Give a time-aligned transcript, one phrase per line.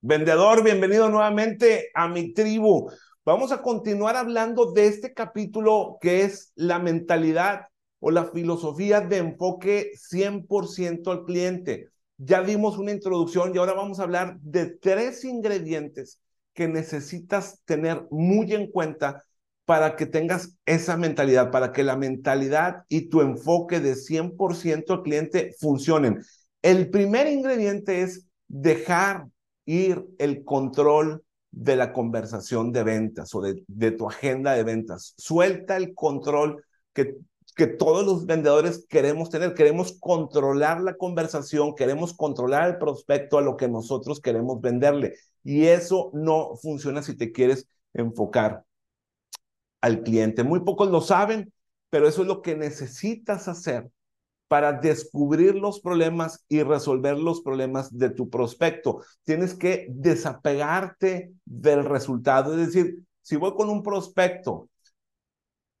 [0.00, 2.88] Vendedor, bienvenido nuevamente a mi tribu.
[3.24, 7.62] Vamos a continuar hablando de este capítulo que es la mentalidad
[7.98, 11.88] o la filosofía de enfoque 100% al cliente.
[12.16, 16.20] Ya dimos una introducción y ahora vamos a hablar de tres ingredientes
[16.54, 19.24] que necesitas tener muy en cuenta
[19.64, 25.02] para que tengas esa mentalidad, para que la mentalidad y tu enfoque de 100% al
[25.02, 26.22] cliente funcionen.
[26.62, 29.26] El primer ingrediente es dejar
[29.68, 35.12] ir el control de la conversación de ventas o de, tu agenda de ventas.
[35.18, 37.16] Suelta el control que,
[37.54, 39.52] que todos los vendedores queremos tener.
[39.52, 45.16] Queremos controlar la conversación, queremos controlar el prospecto a lo que nosotros queremos venderle.
[45.44, 48.64] Y eso no funciona si te quieres enfocar
[49.82, 50.44] al cliente.
[50.44, 51.52] Muy pocos lo saben,
[51.90, 53.90] pero eso es lo que necesitas hacer
[54.48, 59.02] para descubrir los problemas y resolver los problemas de tu prospecto.
[59.24, 62.58] Tienes que desapegarte del resultado.
[62.58, 64.68] Es decir, si voy con un prospecto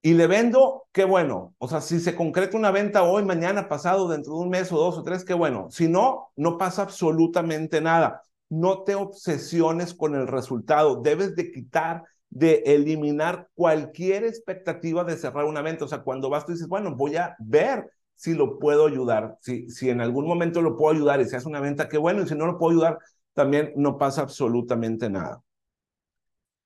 [0.02, 1.54] y le vendo, qué bueno.
[1.58, 4.76] O sea, si se concreta una venta hoy, mañana, pasado, dentro de un mes o
[4.76, 5.68] dos o tres, qué bueno.
[5.70, 8.22] Si no, no pasa absolutamente nada.
[8.50, 11.00] No te obsesiones con el resultado.
[11.02, 15.86] Debes de quitar de eliminar cualquier expectativa de cerrar una venta.
[15.86, 19.70] O sea, cuando vas tú dices, bueno, voy a ver si lo puedo ayudar, si,
[19.70, 22.26] si en algún momento lo puedo ayudar y se hace una venta, qué bueno, y
[22.26, 22.98] si no lo puedo ayudar,
[23.32, 25.40] también no pasa absolutamente nada.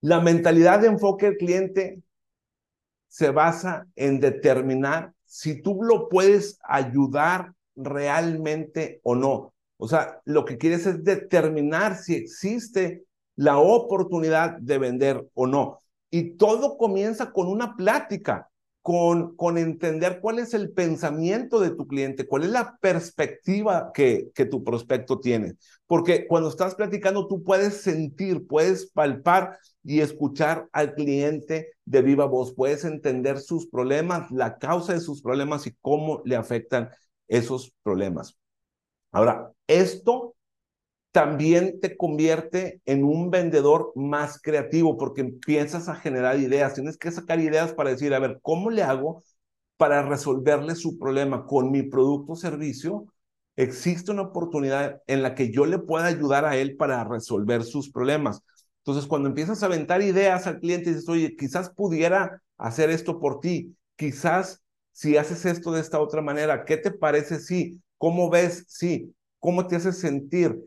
[0.00, 2.00] La mentalidad de enfoque del cliente
[3.08, 9.53] se basa en determinar si tú lo puedes ayudar realmente o no.
[9.77, 13.05] O sea, lo que quieres es determinar si existe
[13.36, 15.83] la oportunidad de vender o no.
[16.08, 18.48] Y todo comienza con una plática
[18.83, 24.30] con, con entender cuál es el pensamiento de tu cliente, cuál es la perspectiva que,
[24.34, 25.55] que tu prospecto tiene.
[25.86, 32.27] Porque cuando estás platicando, tú puedes sentir, puedes palpar y escuchar al cliente de viva
[32.27, 36.90] voz, puedes entender sus problemas, la causa de sus problemas y cómo le afectan
[37.28, 38.36] esos problemas.
[39.12, 40.34] Ahora, esto
[41.12, 46.74] también te convierte en un vendedor más creativo porque empiezas a generar ideas.
[46.74, 49.22] Tienes que sacar ideas para decir, a ver, ¿cómo le hago
[49.77, 53.06] para resolverle su problema con mi producto o servicio?
[53.56, 57.90] Existe una oportunidad en la que yo le pueda ayudar a él para resolver sus
[57.90, 58.40] problemas.
[58.78, 63.40] Entonces, cuando empiezas a aventar ideas al cliente dices, oye, quizás pudiera hacer esto por
[63.40, 64.62] ti, quizás
[64.92, 67.39] si haces esto de esta otra manera, ¿qué te parece?
[67.40, 68.64] Sí, ¿cómo ves?
[68.68, 70.58] Sí, ¿cómo te hace sentir?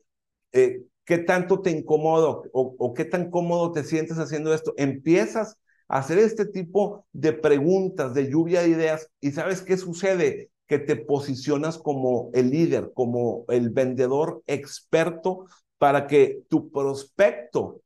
[0.55, 4.73] Eh, qué tanto te incomodo o, qué tan cómodo te sientes haciendo esto.
[4.77, 5.57] Empiezas
[5.89, 10.49] a hacer este tipo de preguntas, de lluvia de ideas, y ¿sabes qué sucede?
[10.66, 15.45] Que te posicionas como el líder, como el vendedor experto
[15.77, 17.81] para que tu prospecto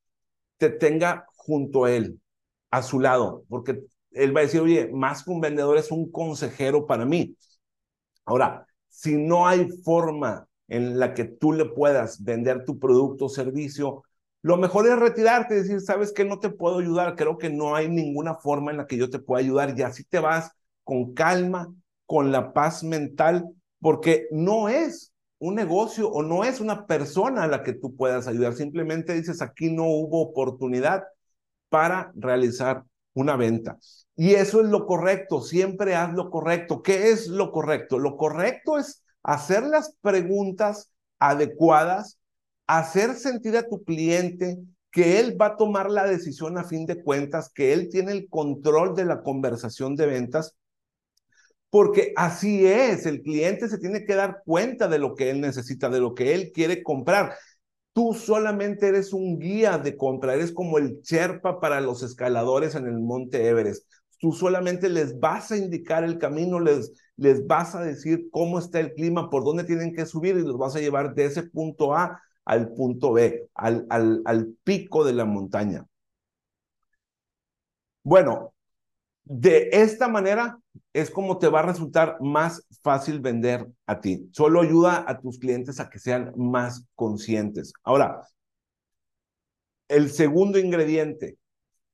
[0.57, 2.21] te tenga junto a él,
[2.69, 3.81] a su lado, porque
[4.11, 7.35] él va a decir, oye, más que un vendedor es un consejero para mí.
[8.25, 13.29] Ahora, si no hay forma en la que tú le puedas vender tu producto o
[13.29, 14.03] servicio,
[14.41, 17.75] lo mejor es retirarte y decir, sabes que no te puedo ayudar, creo que no
[17.75, 20.51] hay ninguna forma en la que yo te pueda ayudar y así te vas
[20.83, 21.73] con calma,
[22.05, 23.45] con la paz mental,
[23.81, 28.27] porque no es un negocio o no es una persona a la que tú puedas
[28.27, 31.03] ayudar, simplemente dices, aquí no hubo oportunidad
[31.69, 33.77] para realizar una venta.
[34.15, 36.81] Y eso es lo correcto, siempre haz lo correcto.
[36.81, 37.99] ¿Qué es lo correcto?
[37.99, 42.19] Lo correcto es hacer las preguntas adecuadas,
[42.67, 44.57] hacer sentir a tu cliente
[44.91, 48.29] que él va a tomar la decisión a fin de cuentas, que él tiene el
[48.29, 50.55] control de la conversación de ventas,
[51.69, 55.89] porque así es, el cliente se tiene que dar cuenta de lo que él necesita,
[55.89, 57.35] de lo que él quiere comprar.
[57.93, 62.87] Tú solamente eres un guía de compra, eres como el Sherpa para los escaladores en
[62.87, 63.85] el Monte Everest.
[64.19, 68.79] Tú solamente les vas a indicar el camino, les, les vas a decir cómo está
[68.79, 71.95] el clima, por dónde tienen que subir y los vas a llevar de ese punto
[71.95, 75.85] A al punto B, al, al, al pico de la montaña.
[78.03, 78.53] Bueno,
[79.23, 80.59] de esta manera
[80.93, 84.29] es como te va a resultar más fácil vender a ti.
[84.33, 87.73] Solo ayuda a tus clientes a que sean más conscientes.
[87.83, 88.27] Ahora,
[89.87, 91.38] el segundo ingrediente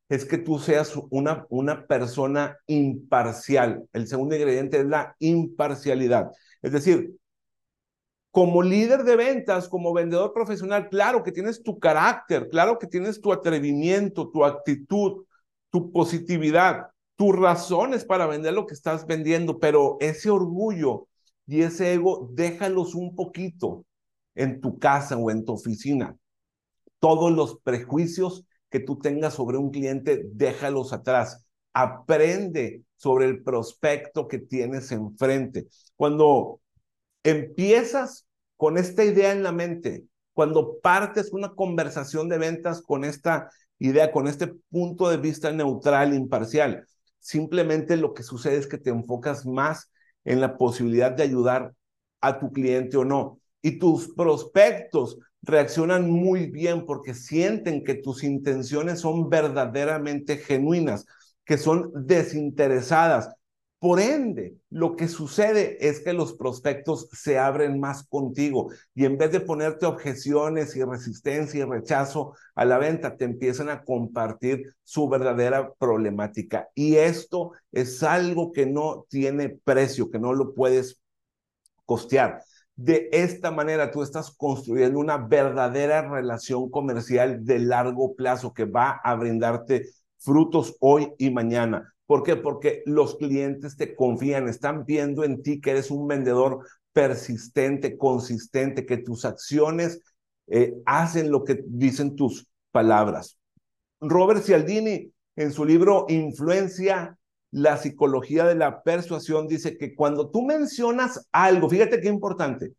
[0.10, 3.88] es que tú seas una, una persona imparcial.
[3.94, 6.32] El segundo ingrediente es la imparcialidad.
[6.62, 7.16] Es decir,
[8.32, 13.22] como líder de ventas, como vendedor profesional, claro que tienes tu carácter, claro que tienes
[13.22, 15.26] tu atrevimiento, tu actitud,
[15.70, 21.08] tu positividad, tus razones para vender lo que estás vendiendo, pero ese orgullo
[21.48, 23.86] y ese ego, déjalos un poquito
[24.36, 26.18] en tu casa o en tu oficina
[27.06, 31.46] todos los prejuicios que tú tengas sobre un cliente, déjalos atrás.
[31.72, 35.68] Aprende sobre el prospecto que tienes enfrente.
[35.96, 36.60] Cuando
[37.24, 38.28] empiezas
[38.58, 43.50] con esta idea en la mente, cuando partes una conversación de ventas con esta
[43.80, 46.86] idea, con este punto de vista neutral, imparcial,
[47.20, 49.90] simplemente lo que sucede es que te enfocas más
[50.26, 51.74] en la posibilidad de ayudar
[52.20, 53.40] a tu cliente o no.
[53.62, 61.06] Y tus prospectos reaccionan muy bien porque sienten que tus intenciones son verdaderamente genuinas,
[61.46, 63.30] que son desinteresadas.
[63.78, 69.18] Por ende, lo que sucede es que los prospectos se abren más contigo y en
[69.18, 74.74] vez de ponerte objeciones y resistencia y rechazo a la venta, te empiezan a compartir
[74.84, 76.70] su verdadera problemática.
[76.74, 81.00] Y esto es algo que no tiene precio, que no lo puedes
[81.86, 82.42] costear.
[82.76, 89.00] De esta manera tú estás construyendo una verdadera relación comercial de largo plazo que va
[89.04, 91.94] a brindarte frutos hoy y mañana.
[92.06, 92.36] ¿Por qué?
[92.36, 98.86] Porque los clientes te confían, están viendo en ti que eres un vendedor persistente, consistente,
[98.86, 100.02] que tus acciones
[100.48, 103.38] eh, hacen lo que dicen tus palabras.
[104.02, 107.18] Robert Cialdini, en su libro Influencia
[107.52, 112.74] la psicología de la persuasión dice que cuando tú mencionas algo, fíjate qué importante,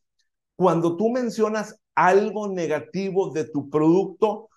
[0.57, 4.49] cuando tú mencionas algo negativo de tu producto,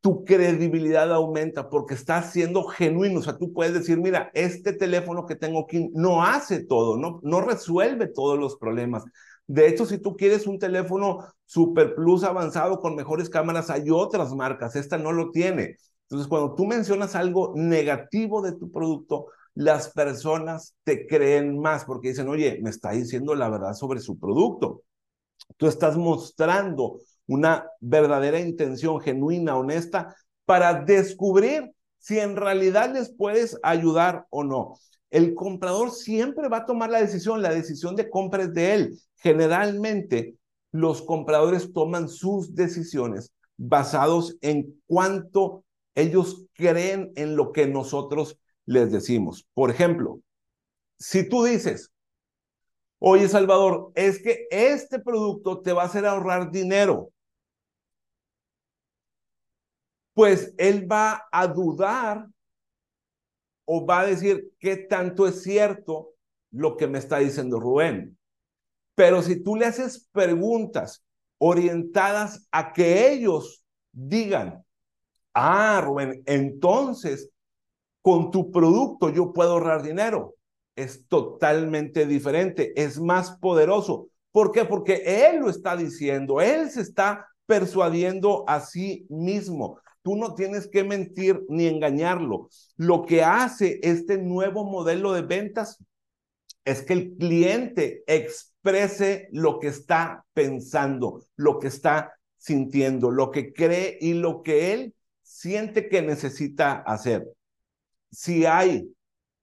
[0.00, 3.20] tu credibilidad aumenta porque estás siendo genuino.
[3.20, 7.20] O sea, tú puedes decir, mira, este teléfono que tengo aquí no hace todo, no,
[7.22, 9.04] no resuelve todos los problemas.
[9.46, 14.34] De hecho, si tú quieres un teléfono super plus avanzado con mejores cámaras, hay otras
[14.34, 14.76] marcas.
[14.76, 15.76] Esta no lo tiene.
[16.02, 19.26] Entonces, cuando tú mencionas algo negativo de tu producto,
[19.58, 24.16] las personas te creen más porque dicen, oye, me está diciendo la verdad sobre su
[24.16, 24.84] producto.
[25.56, 30.14] Tú estás mostrando una verdadera intención genuina, honesta,
[30.44, 34.78] para descubrir si en realidad les puedes ayudar o no.
[35.10, 39.00] El comprador siempre va a tomar la decisión, la decisión de compra es de él.
[39.16, 40.36] Generalmente,
[40.70, 45.64] los compradores toman sus decisiones basados en cuánto
[45.96, 49.48] ellos creen en lo que nosotros les decimos.
[49.54, 50.20] Por ejemplo,
[50.98, 51.90] si tú dices,
[52.98, 57.10] oye Salvador, es que este producto te va a hacer ahorrar dinero,
[60.12, 62.26] pues él va a dudar
[63.64, 66.10] o va a decir qué tanto es cierto
[66.50, 68.18] lo que me está diciendo Rubén.
[68.94, 71.02] Pero si tú le haces preguntas
[71.38, 74.62] orientadas a que ellos digan,
[75.32, 77.30] ah, Rubén, entonces
[78.08, 80.34] con tu producto yo puedo ahorrar dinero.
[80.74, 84.08] Es totalmente diferente, es más poderoso.
[84.32, 84.64] ¿Por qué?
[84.64, 89.78] Porque él lo está diciendo, él se está persuadiendo a sí mismo.
[90.00, 92.48] Tú no tienes que mentir ni engañarlo.
[92.78, 95.76] Lo que hace este nuevo modelo de ventas
[96.64, 103.52] es que el cliente exprese lo que está pensando, lo que está sintiendo, lo que
[103.52, 107.28] cree y lo que él siente que necesita hacer
[108.10, 108.94] si hay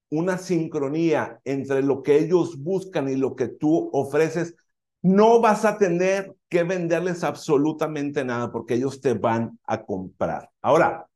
[0.10, 4.56] una sincronía entre lo que ellos buscan y lo que tú ofreces,
[5.02, 10.50] no vas a tener que venderles absolutamente nada porque ellos te van a comprar.
[10.62, 11.08] Ahora,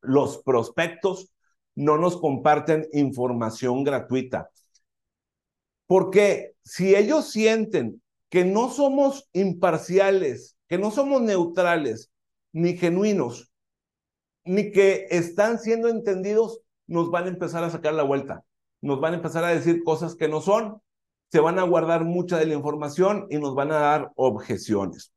[0.00, 1.30] los prospectos
[1.74, 4.50] no nos comparten información gratuita.
[5.86, 12.10] Porque si ellos sienten que no somos imparciales, que no somos neutrales
[12.52, 13.50] ni genuinos,
[14.44, 18.44] ni que están siendo entendidos nos van a empezar a sacar la vuelta,
[18.82, 20.82] nos van a empezar a decir cosas que no son,
[21.30, 25.12] se van a guardar mucha de la información y nos van a dar objeciones.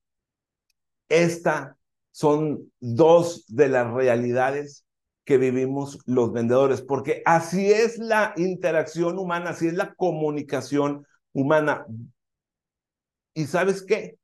[1.10, 1.76] Estas
[2.12, 4.86] son dos de las realidades
[5.26, 11.88] que vivimos los vendedores, porque así es la interacción humana, así es la comunicación humana.
[13.34, 14.20] ¿Y sabes qué?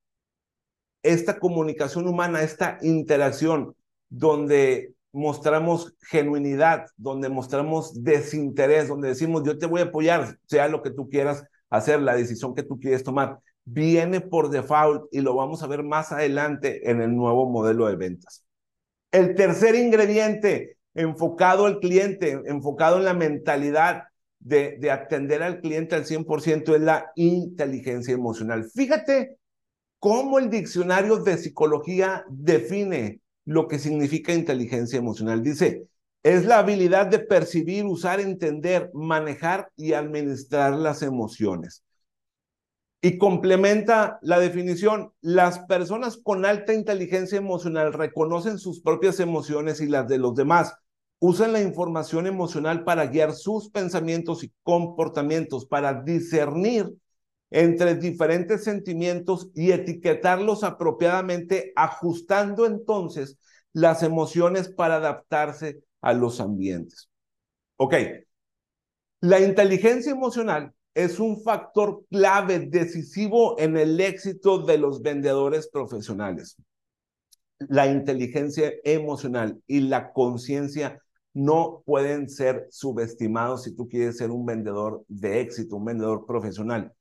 [1.02, 3.76] Esta comunicación humana, esta interacción
[4.10, 10.82] donde mostramos genuinidad, donde mostramos desinterés, donde decimos yo te voy a apoyar, sea lo
[10.82, 15.36] que tú quieras hacer, la decisión que tú quieres tomar, viene por default y lo
[15.36, 18.44] vamos a ver más adelante en el nuevo modelo de ventas.
[19.12, 24.04] El tercer ingrediente, enfocado al cliente, enfocado en la mentalidad
[24.40, 28.66] de, de atender al cliente al 100%, es la inteligencia emocional.
[28.74, 29.38] Fíjate
[30.00, 35.42] cómo el diccionario de psicología define lo que significa inteligencia emocional.
[35.42, 35.88] Dice,
[36.22, 41.84] es la habilidad de percibir, usar, entender, manejar y administrar las emociones.
[43.02, 49.88] Y complementa la definición, las personas con alta inteligencia emocional reconocen sus propias emociones y
[49.88, 50.76] las de los demás.
[51.18, 56.94] Usan la información emocional para guiar sus pensamientos y comportamientos, para discernir
[57.52, 63.38] entre diferentes sentimientos y etiquetarlos apropiadamente, ajustando entonces
[63.74, 67.10] las emociones para adaptarse a los ambientes.
[67.78, 67.94] Ok,
[69.22, 76.56] la inteligencia emocional es un factor clave decisivo en el éxito de los vendedores profesionales.
[77.60, 81.02] La inteligencia emocional y la conciencia
[81.34, 86.94] no pueden ser subestimados si tú quieres ser un vendedor de éxito, un vendedor profesional.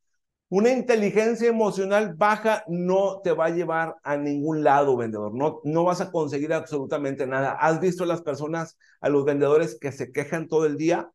[0.51, 5.35] Una inteligencia emocional baja no te va a llevar a ningún lado, vendedor.
[5.35, 7.53] No, no vas a conseguir absolutamente nada.
[7.53, 11.11] ¿Has visto a las personas, a los vendedores que se quejan todo el día?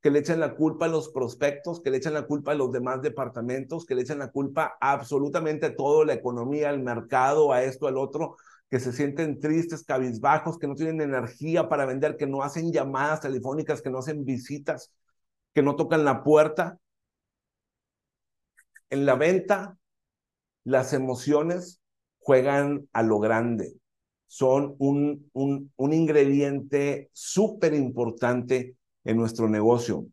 [0.00, 2.70] que le echan la culpa a los prospectos, que le echan la culpa a los
[2.70, 7.64] demás departamentos, que le echan la culpa a absolutamente todo, la economía, al mercado, a
[7.64, 8.36] esto, al otro,
[8.70, 13.20] que se sienten tristes, cabizbajos, que no tienen energía para vender, que no hacen llamadas
[13.20, 14.92] telefónicas, que no hacen visitas,
[15.54, 16.78] que no tocan la puerta.
[18.90, 19.78] En la venta,
[20.64, 21.80] las emociones
[22.18, 23.74] juegan a lo grande.
[24.26, 30.06] Son un, un, ingrediente súper importante en nuestro negocio.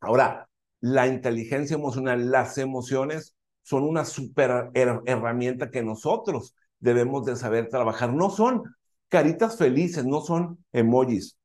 [0.00, 0.48] Ahora,
[0.80, 8.12] la inteligencia emocional, las emociones son una super herramienta que nosotros debemos de saber trabajar.
[8.12, 8.62] No son
[9.08, 11.38] caritas felices, no son emojis.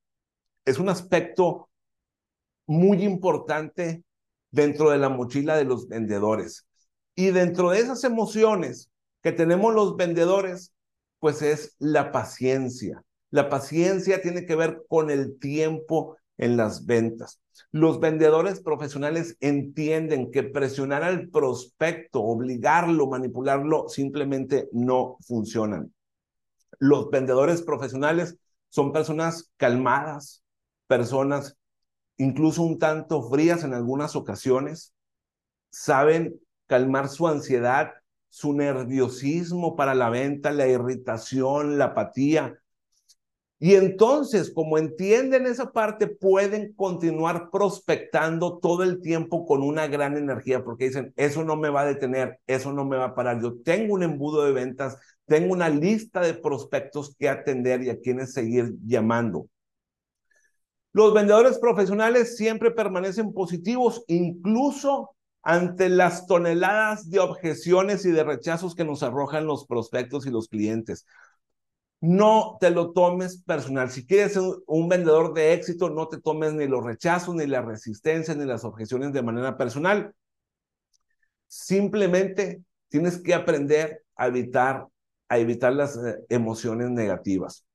[0.65, 1.69] Es un aspecto
[2.65, 4.03] muy importante
[4.51, 6.65] dentro de la mochila de los vendedores.
[7.15, 8.89] Y dentro de esas emociones
[9.21, 10.73] que tenemos los vendedores,
[11.19, 13.03] pues es la paciencia.
[13.29, 17.41] La paciencia tiene que ver con el tiempo en las ventas.
[17.71, 25.93] Los vendedores profesionales entienden que presionar al prospecto, obligarlo, manipularlo, simplemente no funcionan.
[26.79, 28.37] Los vendedores profesionales
[28.69, 30.43] son personas calmadas,
[30.87, 31.57] personas
[32.19, 34.93] incluso un tanto frías en algunas ocasiones,
[35.71, 37.93] saben calmar su ansiedad,
[38.29, 42.59] su nerviosismo para la venta, la irritación, la apatía,
[43.61, 50.15] y entonces, como entienden esa parte, pueden continuar prospectando todo el tiempo con una gran
[50.15, 53.41] energía, porque dicen, eso no me va a detener, eso no me va a parar.
[53.41, 57.99] Yo tengo un embudo de ventas, tengo una lista de prospectos que atender y a
[57.99, 59.47] quienes seguir llamando.
[60.91, 68.75] Los vendedores profesionales siempre permanecen positivos, incluso ante las toneladas de objeciones y de rechazos
[68.75, 71.05] que nos arrojan los prospectos y los clientes.
[72.01, 73.91] No te lo tomes personal.
[73.91, 77.61] Si quieres ser un vendedor de éxito, no te tomes ni los rechazos, ni la
[77.61, 80.13] resistencia, ni las objeciones de manera personal.
[81.47, 84.87] Simplemente tienes que aprender a evitar,
[85.27, 87.65] a evitar las eh, emociones negativas.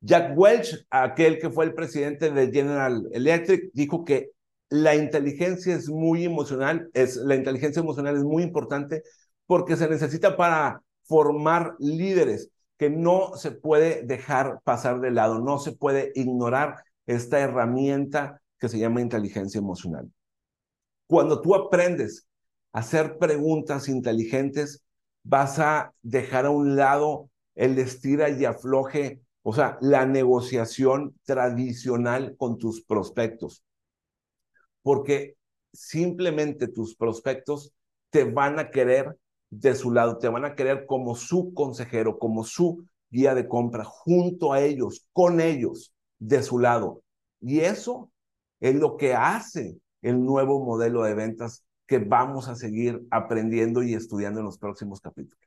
[0.00, 4.30] Jack Welch, aquel que fue el presidente de General Electric, dijo que
[4.68, 9.02] la inteligencia es muy emocional, es, la inteligencia emocional es muy importante
[9.46, 15.58] porque se necesita para formar líderes que no se puede dejar pasar de lado, no
[15.58, 20.10] se puede ignorar esta herramienta que se llama inteligencia emocional.
[21.06, 22.26] Cuando tú aprendes
[22.72, 24.82] a hacer preguntas inteligentes,
[25.22, 32.34] vas a dejar a un lado el estira y afloje, o sea, la negociación tradicional
[32.36, 33.62] con tus prospectos.
[34.82, 35.36] Porque
[35.72, 37.72] simplemente tus prospectos
[38.10, 39.16] te van a querer
[39.48, 43.84] de su lado, te van a querer como su consejero, como su guía de compra,
[43.84, 47.04] junto a ellos, con ellos, de su lado.
[47.40, 48.10] Y eso
[48.58, 53.94] es lo que hace el nuevo modelo de ventas que vamos a seguir aprendiendo y
[53.94, 55.45] estudiando en los próximos capítulos.